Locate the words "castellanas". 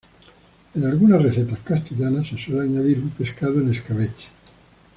1.59-2.27